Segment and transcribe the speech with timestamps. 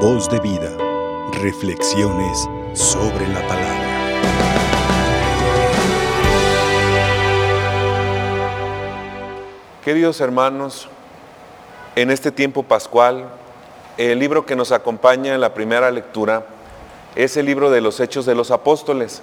[0.00, 0.76] Voz de vida.
[1.40, 3.86] Reflexiones sobre la palabra.
[9.82, 10.90] Queridos hermanos,
[11.94, 13.26] en este tiempo pascual,
[13.96, 16.44] el libro que nos acompaña en la primera lectura
[17.14, 19.22] es el libro de los Hechos de los Apóstoles,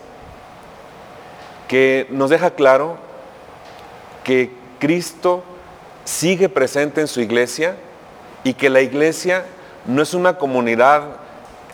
[1.67, 2.97] que nos deja claro
[4.23, 5.43] que Cristo
[6.03, 7.75] sigue presente en su iglesia
[8.43, 9.45] y que la iglesia
[9.85, 11.03] no es una comunidad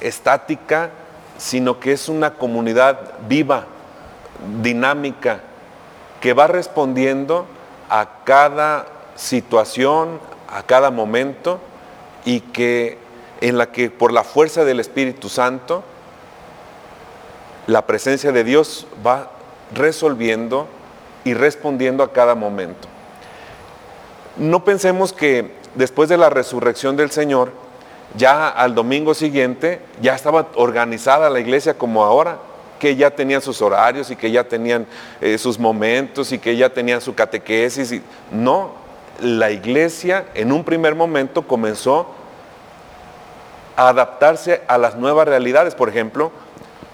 [0.02, 0.90] estática,
[1.38, 3.66] sino que es una comunidad viva,
[4.62, 5.42] dinámica,
[6.22, 7.46] que va respondiendo
[7.90, 8.86] a cada
[9.16, 10.20] situación,
[10.50, 11.60] a cada momento
[12.26, 12.98] y que
[13.42, 15.84] en la que por la fuerza del Espíritu Santo
[17.68, 19.30] la presencia de Dios va
[19.74, 20.68] resolviendo
[21.24, 22.88] y respondiendo a cada momento.
[24.38, 27.52] No pensemos que después de la resurrección del Señor,
[28.16, 32.40] ya al domingo siguiente, ya estaba organizada la iglesia como ahora,
[32.80, 34.88] que ya tenían sus horarios y que ya tenían
[35.22, 38.02] eh, sus momentos y que ya tenían su catequesis.
[38.32, 38.72] No,
[39.20, 42.08] la iglesia en un primer momento comenzó
[43.76, 45.76] a adaptarse a las nuevas realidades.
[45.76, 46.32] Por ejemplo,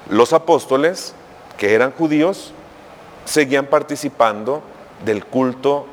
[0.09, 1.13] los apóstoles,
[1.57, 2.51] que eran judíos,
[3.25, 4.61] seguían participando
[5.03, 5.85] del culto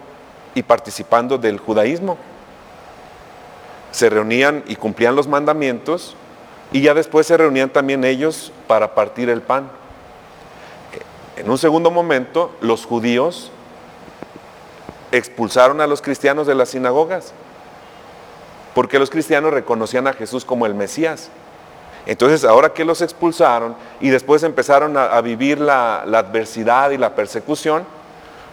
[0.55, 2.17] y participando del judaísmo.
[3.93, 6.17] Se reunían y cumplían los mandamientos
[6.73, 9.71] y ya después se reunían también ellos para partir el pan.
[11.37, 13.51] En un segundo momento, los judíos
[15.13, 17.33] expulsaron a los cristianos de las sinagogas,
[18.75, 21.31] porque los cristianos reconocían a Jesús como el Mesías.
[22.07, 27.85] Entonces, ahora que los expulsaron y después empezaron a, vivir la, adversidad y la persecución,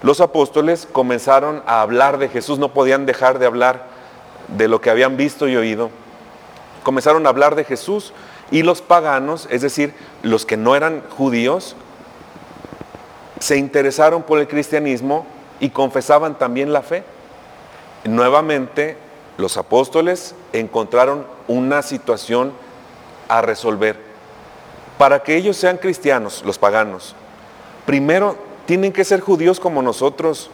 [0.03, 3.87] los apóstoles comenzaron a hablar de Jesús, no podían dejar de hablar
[4.57, 5.89] de lo que habían visto y oído.
[6.83, 8.13] Comenzaron a hablar de Jesús
[8.51, 11.75] y los paganos, es decir, los que no eran judíos,
[13.39, 15.25] se interesaron por el cristianismo
[15.59, 17.03] y confesaban también la fe.
[18.03, 18.97] Nuevamente,
[19.37, 22.53] los apóstoles encontraron una situación
[23.27, 23.97] a resolver.
[24.97, 27.15] Para que ellos sean cristianos, los paganos,
[27.85, 30.51] primero tienen que ser judíos como nosotros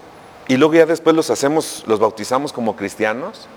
[0.48, 3.48] y luego ya después los hacemos, los bautizamos como cristianos.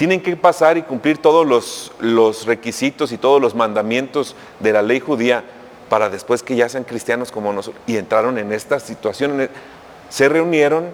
[0.00, 1.46] Tienen que pasar y cumplir todos
[2.00, 5.44] los, requisitos y todos los mandamientos de la ley judía
[5.90, 7.82] para después que ya sean cristianos como nosotros.
[7.86, 9.50] Y entraron en esta situación.
[10.08, 10.86] Se reunieron,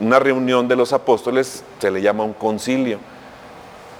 [0.00, 2.98] una reunión de los apóstoles se le llama un concilio.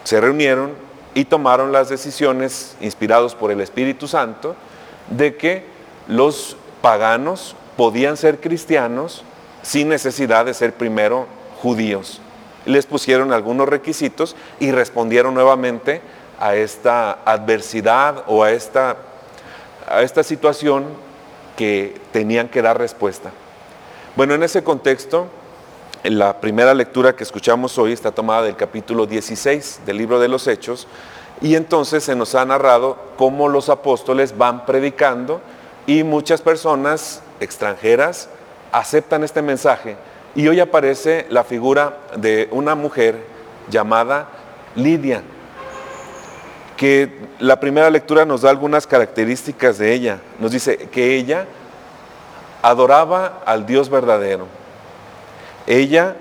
[0.03, 0.73] Se reunieron
[1.15, 4.57] y tomaron las decisiones inspirados por el Espíritu Santo
[5.11, 5.65] de que
[6.09, 9.23] los paganos podían ser cristianos
[9.63, 11.29] sin necesidad de ser primero
[11.63, 12.21] judíos.
[12.67, 16.03] Les pusieron algunos requisitos y respondieron nuevamente
[16.39, 18.97] a esta adversidad o a esta,
[19.89, 20.85] a esta situación
[21.57, 23.31] que tenían que dar respuesta.
[24.15, 25.29] Bueno, en ese contexto,
[26.05, 30.47] la primera lectura que escuchamos hoy está tomada del capítulo 16 del libro de los
[30.47, 30.87] Hechos
[31.41, 35.41] y entonces se nos ha narrado cómo los apóstoles van predicando
[35.87, 38.29] y muchas personas extranjeras
[38.73, 39.97] aceptan este mensaje.
[40.37, 43.17] Y hoy aparece la figura de una mujer
[43.69, 44.29] llamada
[44.77, 45.23] Lidia,
[46.77, 47.11] que
[47.41, 50.21] la primera lectura nos da algunas características de ella.
[50.39, 51.47] Nos dice que ella
[52.63, 54.47] adoraba al Dios verdadero
[55.67, 56.17] ella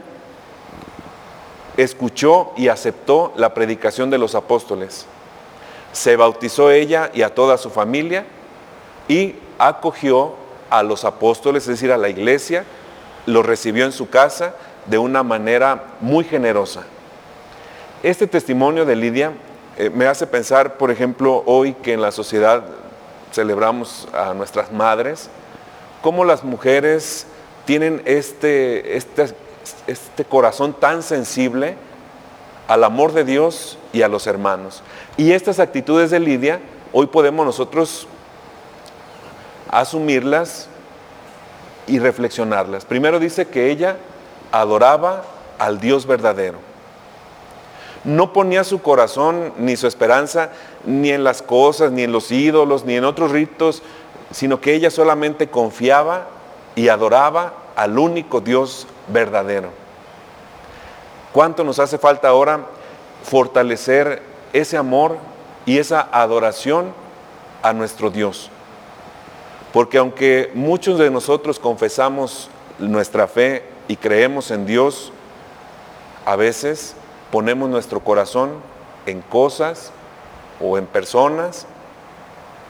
[1.77, 5.05] escuchó y aceptó la predicación de los apóstoles.
[5.93, 8.25] Se bautizó ella y a toda su familia
[9.07, 10.33] y acogió
[10.69, 12.65] a los apóstoles, es decir, a la iglesia,
[13.25, 14.53] los recibió en su casa
[14.85, 16.83] de una manera muy generosa.
[18.03, 19.33] Este testimonio de Lidia
[19.77, 22.63] eh, me hace pensar, por ejemplo, hoy que en la sociedad
[23.31, 25.29] celebramos a nuestras madres,
[26.01, 27.25] cómo las mujeres
[27.65, 29.33] tienen este, este,
[29.87, 31.75] este corazón tan sensible
[32.67, 34.83] al amor de Dios y a los hermanos.
[35.17, 36.59] Y estas actitudes de Lidia,
[36.93, 38.07] hoy podemos nosotros
[39.69, 40.69] asumirlas
[41.87, 42.85] y reflexionarlas.
[42.85, 43.97] Primero dice que ella
[44.51, 45.23] adoraba
[45.59, 46.57] al Dios verdadero.
[48.03, 50.51] No ponía su corazón ni su esperanza
[50.85, 53.81] ni en las cosas, ni en los ídolos, ni en otros ritos,
[54.31, 56.27] sino que ella solamente confiaba
[56.75, 59.69] y adoraba al único Dios verdadero.
[61.31, 62.65] ¿Cuánto nos hace falta ahora
[63.23, 64.21] fortalecer
[64.53, 65.17] ese amor
[65.65, 66.93] y esa adoración
[67.61, 68.51] a nuestro Dios?
[69.75, 72.49] Porque aunque muchos de nosotros confesamos
[72.79, 75.11] nuestra fe y creemos en Dios,
[76.25, 76.95] a veces
[77.29, 78.51] ponemos nuestro corazón
[79.05, 79.91] en cosas
[80.61, 81.67] o en personas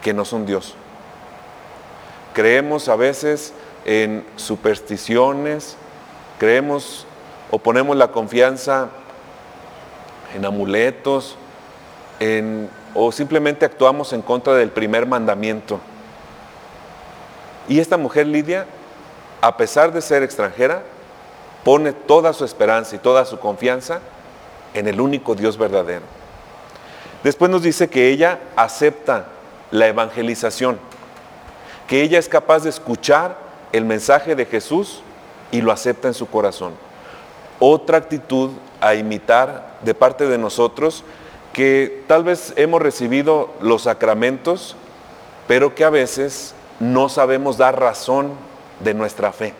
[0.01, 0.73] que no son Dios.
[2.33, 3.53] Creemos a veces
[3.85, 5.77] en supersticiones,
[6.39, 7.05] creemos
[7.51, 8.89] o ponemos la confianza
[10.35, 11.37] en amuletos,
[12.19, 15.79] en, o simplemente actuamos en contra del primer mandamiento.
[17.67, 18.65] Y esta mujer Lidia,
[19.41, 20.83] a pesar de ser extranjera,
[21.63, 23.99] pone toda su esperanza y toda su confianza
[24.73, 26.03] en el único Dios verdadero.
[27.23, 29.25] Después nos dice que ella acepta
[29.71, 30.77] la evangelización,
[31.87, 33.37] que ella es capaz de escuchar
[33.71, 35.01] el mensaje de Jesús
[35.51, 36.73] y lo acepta en su corazón.
[37.59, 41.03] Otra actitud a imitar de parte de nosotros
[41.51, 44.75] que tal vez hemos recibido los sacramentos,
[45.47, 48.33] pero que a veces no sabemos dar razón
[48.79, 49.53] de nuestra fe.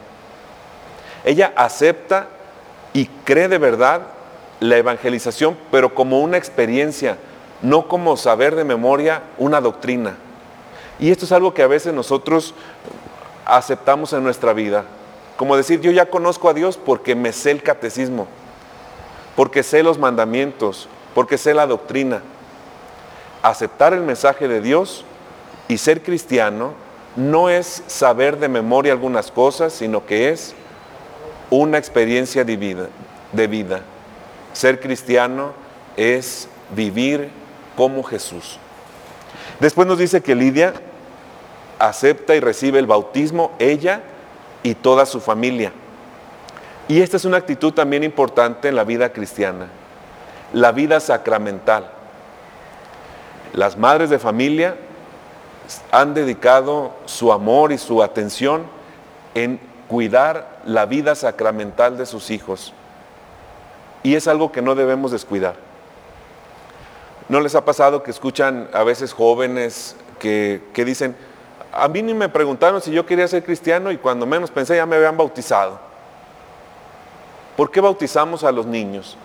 [1.24, 2.28] Ella acepta
[2.94, 4.02] y cree de verdad
[4.60, 7.18] la evangelización, pero como una experiencia,
[7.62, 10.16] no como saber de memoria una doctrina.
[11.00, 12.54] Y esto es algo que a veces nosotros
[13.46, 14.86] aceptamos en nuestra vida.
[15.38, 18.28] Como decir, yo ya conozco a Dios porque me sé el catecismo,
[19.36, 22.22] porque sé los mandamientos, porque sé la doctrina.
[23.42, 25.04] Aceptar el mensaje de Dios
[25.68, 26.85] y ser cristiano
[27.16, 30.54] no es saber de memoria algunas cosas, sino que es
[31.50, 32.88] una experiencia de vida.
[33.32, 33.82] De vida.
[34.54, 35.54] Ser cristiano
[35.96, 37.30] es vivir
[37.76, 38.60] como Jesús.
[39.60, 40.74] Después nos dice que Lidia
[41.80, 44.02] acepta y recibe el bautismo, ella
[44.64, 45.72] y toda su familia.
[46.88, 49.68] Y esta es una actitud también importante en la vida cristiana,
[50.54, 51.92] la vida sacramental.
[53.54, 54.76] Las madres de familia
[55.92, 58.64] han dedicado su amor y su atención
[59.34, 62.74] en cuidar la vida sacramental de sus hijos.
[64.04, 65.56] Y es algo que no debemos descuidar.
[67.28, 71.16] ¿No les ha pasado que escuchan a veces jóvenes que, dicen,
[71.72, 74.86] a mí ni me preguntaron si yo quería ser cristiano y cuando menos pensé ya
[74.86, 75.80] me habían bautizado?
[77.58, 79.18] ¿Por qué bautizamos a los niños?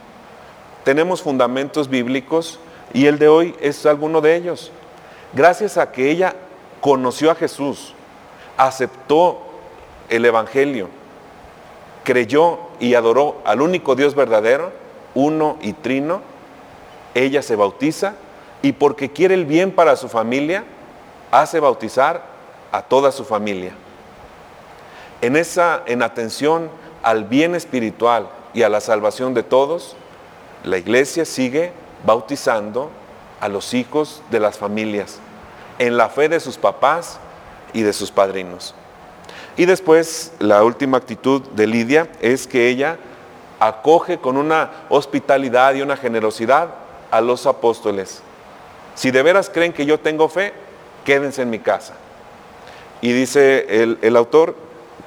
[0.84, 2.58] Tenemos fundamentos bíblicos
[2.94, 4.72] y el de hoy es alguno de ellos.
[5.32, 6.35] Gracias a que ella
[6.81, 7.94] conoció a Jesús,
[8.56, 9.38] aceptó
[10.09, 10.88] el Evangelio,
[12.05, 14.73] creyó y adoró al único Dios verdadero,
[15.15, 16.23] uno y trino,
[17.15, 18.15] ella se bautiza
[18.62, 20.65] y porque quiere el bien para su familia,
[21.31, 22.25] hace bautizar
[22.73, 23.73] a toda su familia.
[25.21, 26.71] En esa en atención
[27.03, 29.97] al bien espiritual y a la salvación de todos,
[30.65, 31.73] la iglesia sigue
[32.05, 32.91] bautizando
[33.40, 35.19] a los hijos de las familias
[35.81, 37.19] en la fe de sus papás
[37.72, 38.75] y de sus padrinos.
[39.56, 42.98] Y después, la última actitud de Lidia es que ella
[43.58, 46.75] acoge con una hospitalidad y una generosidad
[47.10, 48.22] a los apóstoles.
[48.94, 50.52] Si de veras creen que yo tengo fe,
[51.04, 51.94] quédense en mi casa.
[53.00, 54.54] Y dice el, el autor,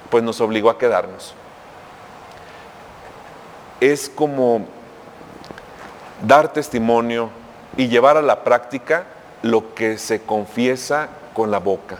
[0.09, 1.35] pues nos obligó a quedarnos.
[3.79, 4.65] Es como
[6.25, 7.29] dar testimonio
[7.77, 9.05] y llevar a la práctica
[9.41, 11.97] lo que se confiesa con la boca.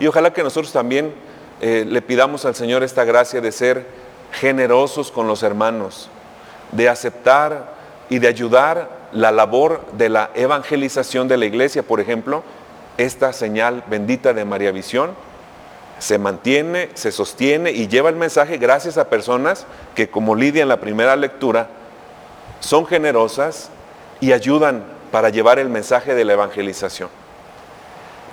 [0.00, 1.12] Y ojalá que nosotros también
[1.60, 3.86] eh, le pidamos al Señor esta gracia de ser
[4.32, 6.08] generosos con los hermanos,
[6.72, 7.74] de aceptar
[8.08, 11.82] y de ayudar la labor de la evangelización de la iglesia.
[11.82, 12.42] Por ejemplo,
[12.96, 15.12] esta señal bendita de María Visión
[15.98, 20.68] se mantiene, se sostiene y lleva el mensaje gracias a personas que, como Lidia en
[20.68, 21.68] la primera lectura,
[22.60, 23.70] son generosas
[24.20, 27.08] y ayudan para llevar el mensaje de la evangelización.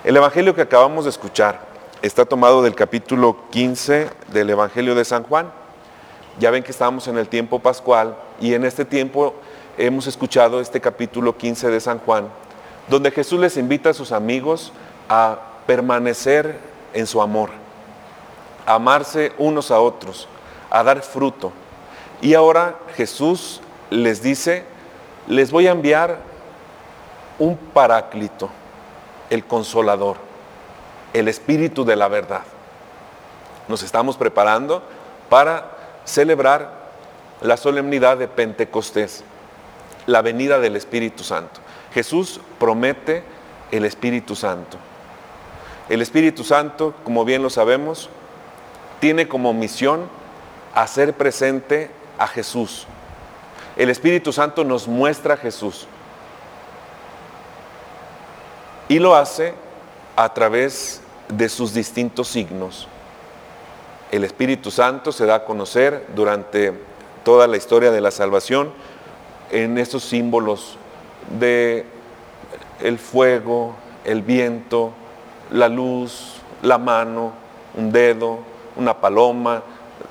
[0.04, 1.60] El evangelio que acabamos de escuchar
[2.02, 5.50] está tomado del capítulo 15 del Evangelio de San Juan.
[6.38, 9.34] Ya ven que estamos en el tiempo pascual y en este tiempo
[9.78, 12.28] hemos escuchado este capítulo 15 de San Juan,
[12.88, 14.72] donde Jesús les invita a sus amigos
[15.08, 16.58] a permanecer
[16.92, 17.50] en su amor,
[18.64, 20.28] a amarse unos a otros,
[20.70, 21.52] a dar fruto.
[22.20, 24.64] Y ahora Jesús les dice,
[25.26, 26.35] les voy a enviar
[27.38, 28.50] un paráclito,
[29.30, 30.16] el consolador,
[31.12, 32.42] el espíritu de la verdad.
[33.68, 34.82] Nos estamos preparando
[35.28, 36.86] para celebrar
[37.40, 39.24] la solemnidad de Pentecostés,
[40.06, 41.60] la venida del Espíritu Santo.
[41.92, 43.22] Jesús promete
[43.70, 44.78] el Espíritu Santo.
[45.88, 48.08] El Espíritu Santo, como bien lo sabemos,
[49.00, 50.08] tiene como misión
[50.74, 52.86] hacer presente a Jesús.
[53.76, 55.86] El Espíritu Santo nos muestra a Jesús.
[58.88, 59.54] Y lo hace
[60.14, 62.86] a través de sus distintos signos.
[64.12, 66.72] El Espíritu Santo se da a conocer durante
[67.24, 68.72] toda la historia de la salvación
[69.50, 70.78] en estos símbolos
[71.38, 71.84] de
[72.80, 73.74] el fuego,
[74.04, 74.92] el viento,
[75.50, 77.32] la luz, la mano,
[77.74, 78.38] un dedo,
[78.76, 79.62] una paloma,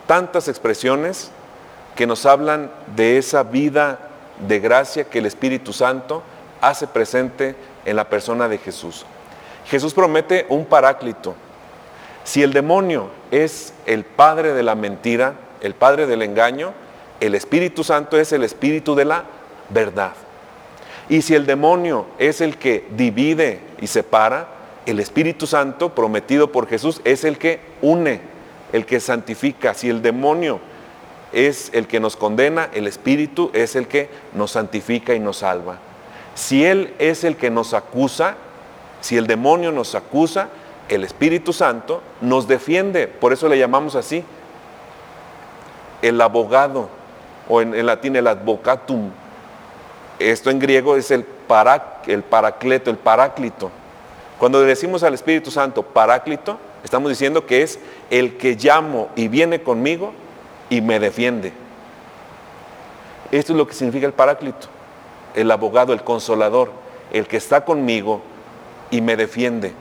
[0.06, 1.32] tantas expresiones
[1.96, 4.10] que nos hablan de esa vida
[4.46, 6.22] de gracia que el Espíritu Santo
[6.70, 7.56] hace presente
[7.86, 9.06] en la persona de Jesús.
[9.68, 11.36] Jesús promete un paráclito.
[12.24, 16.74] Si el demonio es el padre de la mentira, el padre del engaño,
[17.20, 19.24] el Espíritu Santo es el espíritu de la
[19.70, 20.14] verdad.
[21.08, 24.48] Y si el demonio es el que divide y separa,
[24.86, 28.22] el Espíritu Santo prometido por Jesús es el que une,
[28.74, 29.74] el que santifica.
[29.74, 30.60] Si el demonio
[31.32, 35.80] es el que nos condena, el Espíritu es el que nos santifica y nos salva.
[36.36, 38.36] Si Él es el que nos acusa,
[39.02, 40.50] si el demonio nos acusa,
[40.90, 43.08] el Espíritu Santo nos defiende.
[43.08, 44.24] Por eso le llamamos así.
[46.02, 46.90] El abogado,
[47.48, 49.10] o en, latín el advocatum.
[50.20, 53.72] Esto en griego es el, para, el paracleto, el paráclito.
[54.40, 59.62] Cuando decimos al Espíritu Santo paráclito, estamos diciendo que es el que llamo y viene
[59.62, 60.14] conmigo
[60.70, 61.54] y me defiende.
[63.32, 64.68] Esto es lo que significa el paráclito,
[65.36, 66.72] el abogado, el consolador,
[67.12, 68.22] el que está conmigo
[68.90, 69.74] y me defiende,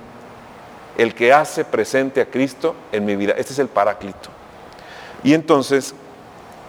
[0.98, 3.34] el que hace presente a Cristo en mi vida.
[3.36, 4.30] Este es el paráclito.
[5.22, 5.94] Y entonces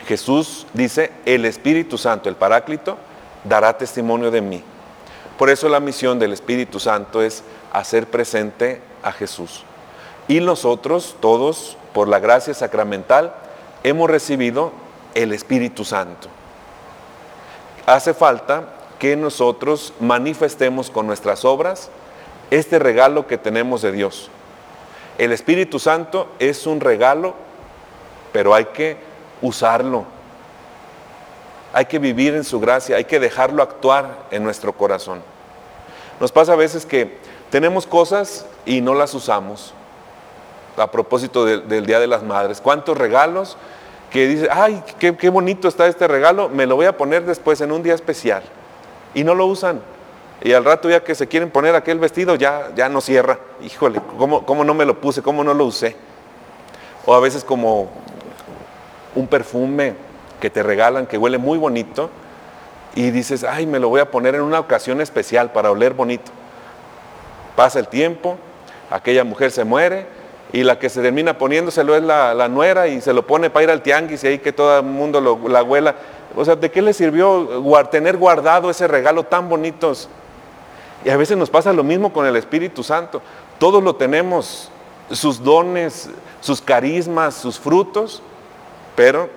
[0.07, 2.97] Jesús dice, el Espíritu Santo, el paráclito,
[3.43, 4.63] dará testimonio de mí.
[5.37, 9.63] Por eso la misión del Espíritu Santo es hacer presente a Jesús.
[10.27, 13.33] Y nosotros, todos, por la gracia sacramental,
[13.83, 14.71] hemos recibido
[15.13, 16.29] el Espíritu Santo.
[17.85, 18.63] Hace falta
[18.99, 21.89] que nosotros manifestemos con nuestras obras
[22.49, 24.29] este regalo que tenemos de Dios.
[25.17, 27.35] El Espíritu Santo es un regalo,
[28.33, 28.97] pero hay que
[29.41, 30.05] usarlo.
[31.73, 35.21] Hay que vivir en su gracia, hay que dejarlo actuar en nuestro corazón.
[36.19, 37.17] Nos pasa a veces que
[37.49, 39.73] tenemos cosas y no las usamos.
[40.77, 43.57] A propósito del Día de las Madres, ¿cuántos regalos
[44.11, 47.61] que dice, ay, qué, qué bonito está este regalo, me lo voy a poner después
[47.61, 48.43] en un día especial?
[49.13, 49.81] Y no lo usan.
[50.41, 53.39] Y al rato ya que se quieren poner aquel vestido, ya, ya no cierra.
[53.61, 55.21] Híjole, ¿cómo, ¿cómo no me lo puse?
[55.21, 55.95] ¿Cómo no lo usé?
[57.05, 57.89] O a veces como
[59.15, 59.93] un perfume
[60.39, 62.09] que te regalan que huele muy bonito
[62.95, 66.31] y dices, ay, me lo voy a poner en una ocasión especial para oler bonito.
[67.55, 68.37] Pasa el tiempo,
[68.89, 70.05] aquella mujer se muere
[70.55, 73.71] y la que se termina poniéndoselo es la, nuera y se lo pone para ir
[73.71, 75.95] al tianguis y ahí que todo el mundo lo, la huela.
[76.33, 80.07] O sea, ¿de qué le sirvió tener guardado ese regalo tan bonitos?
[81.03, 83.21] Y a veces nos pasa lo mismo con el Espíritu Santo.
[83.59, 84.71] Todos lo tenemos,
[85.11, 86.09] sus dones,
[86.39, 88.23] sus carismas, sus frutos,
[88.95, 89.29] pero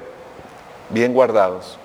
[0.88, 1.80] bien guardados.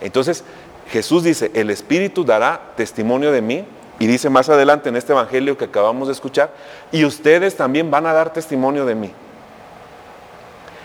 [0.00, 0.42] Entonces,
[0.88, 3.64] Jesús dice, el Espíritu dará testimonio de mí,
[4.00, 6.50] y dice más adelante en este Evangelio que acabamos de escuchar,
[6.90, 9.12] y ustedes también van a dar testimonio de mí.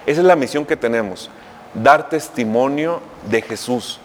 [0.06, 1.32] Esa es la misión que tenemos,
[1.74, 4.00] dar testimonio de Jesús,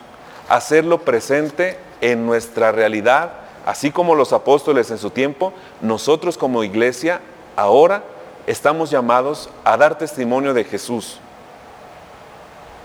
[0.49, 3.33] hacerlo presente en nuestra realidad,
[3.67, 5.53] así como los apóstoles en su tiempo,
[5.83, 7.21] nosotros como iglesia
[7.57, 8.03] ahora
[8.47, 11.21] estamos llamados a dar testimonio de Jesús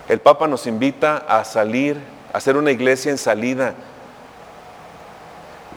[0.07, 1.97] el Papa nos invita a salir,
[2.31, 3.73] a hacer una iglesia en salida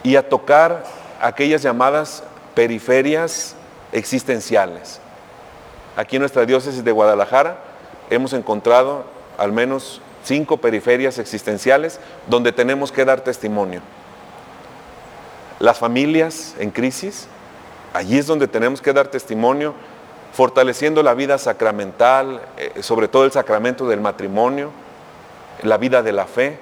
[0.02, 0.84] y a tocar
[1.20, 2.22] aquellas llamadas
[2.54, 3.54] periferias
[3.92, 5.00] existenciales.
[5.96, 7.58] Aquí en nuestra diócesis de Guadalajara
[8.10, 9.04] hemos encontrado
[9.36, 13.80] al menos cinco periferias existenciales donde tenemos que dar testimonio.
[15.58, 17.26] Las familias en crisis,
[17.92, 19.74] allí es donde tenemos que dar testimonio
[20.32, 24.70] fortaleciendo la vida sacramental, eh, sobre todo el sacramento del matrimonio,
[25.62, 26.58] la vida de la fe.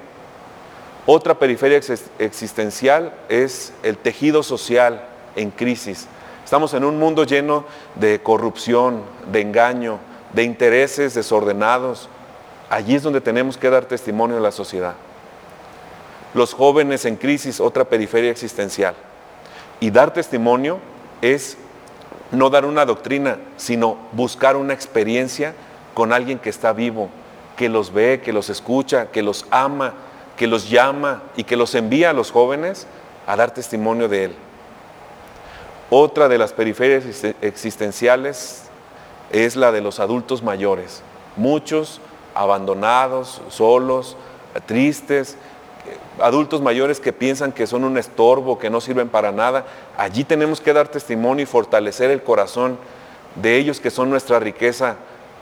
[1.08, 1.80] Otra periferia
[2.18, 5.04] existencial es el tejido social
[5.36, 6.08] en crisis.
[6.44, 10.00] Estamos en un mundo lleno de corrupción, de engaño,
[10.32, 12.08] de intereses desordenados.
[12.70, 14.94] Allí es donde tenemos que dar testimonio a la sociedad.
[16.34, 18.96] Los jóvenes en crisis, otra periferia existencial.
[19.78, 20.80] Y dar testimonio
[21.22, 21.56] es
[22.32, 25.54] no dar una doctrina, sino buscar una experiencia
[25.94, 27.10] con alguien que está vivo,
[27.56, 29.94] que los ve, que los escucha, que los ama,
[30.36, 32.86] que los llama y que los envía a los jóvenes
[33.26, 34.34] a dar testimonio de Él.
[35.90, 37.04] Otra de las periferias
[37.40, 38.64] existenciales
[39.30, 41.02] es la de los adultos mayores,
[41.36, 42.00] muchos
[42.34, 44.16] abandonados, solos,
[44.66, 45.36] tristes,
[46.20, 49.64] adultos mayores que piensan que son un estorbo, que no sirven para nada,
[49.96, 52.78] allí tenemos que dar testimonio y fortalecer el corazón
[53.36, 54.96] de ellos que son nuestra riqueza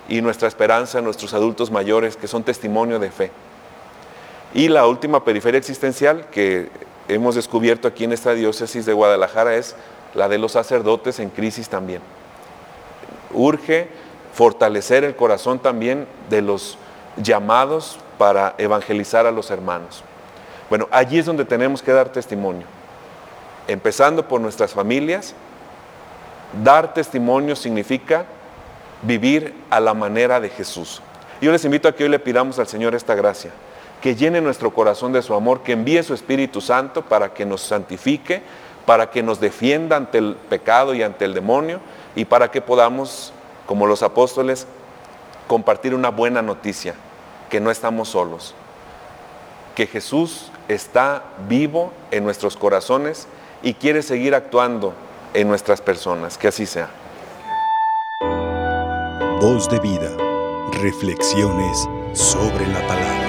[0.09, 3.31] y nuestra esperanza, nuestros adultos mayores, que son testimonio de fe.
[4.55, 6.71] Y la última periferia existencial, que
[7.09, 9.75] hemos descubierto aquí en esta diócesis de Guadalajara es
[10.15, 12.01] la de los sacerdotes en crisis también.
[13.33, 13.89] Urge
[14.33, 16.79] fortalecer el corazón también de los
[17.17, 20.05] llamados para evangelizar a los hermanos.
[20.69, 22.67] Bueno, allí es donde tenemos que dar testimonio,
[23.69, 25.35] empezando por nuestras familias.
[26.63, 28.25] Dar testimonio significa
[29.03, 31.03] vivir a la manera de Jesús.
[31.41, 33.51] Yo les invito a que hoy le pidamos al Señor esta gracia,
[34.05, 37.63] que llene nuestro corazón de su amor, que envíe su Espíritu Santo para que nos
[37.63, 38.43] santifique,
[38.85, 41.81] para que nos defienda ante el pecado y ante el demonio
[42.15, 43.33] y para que podamos,
[43.65, 44.67] como los apóstoles,
[45.47, 46.95] compartir una buena noticia,
[47.49, 48.55] que no estamos solos,
[49.75, 53.27] que Jesús está vivo en nuestros corazones
[53.63, 54.93] y quiere seguir actuando
[55.33, 56.37] en nuestras personas.
[56.37, 56.91] Que así sea.
[59.41, 60.11] Voz de vida.
[60.73, 63.24] Reflexiones sobre la palabra.